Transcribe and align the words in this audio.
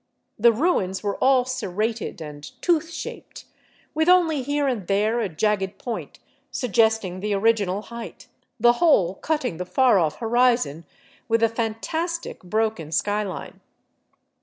The 0.39 0.51
ruins 0.51 1.03
were 1.03 1.15
all 1.17 1.45
serrated 1.45 2.21
and 2.21 2.59
tooth 2.63 2.89
shaped, 2.89 3.45
with 3.93 4.09
only 4.09 4.41
here 4.41 4.67
and 4.67 4.87
there 4.87 5.19
a 5.19 5.29
jagged 5.29 5.77
point 5.77 6.17
suggesting 6.49 7.19
the 7.19 7.35
original 7.35 7.83
height, 7.83 8.27
the 8.59 8.73
whole 8.81 9.13
cutting 9.13 9.57
the 9.57 9.63
far 9.67 9.99
off 9.99 10.15
horizon 10.17 10.85
with 11.27 11.43
a 11.43 11.49
fantastic, 11.49 12.41
broken 12.41 12.91
sky 12.91 13.21
line. 13.21 13.61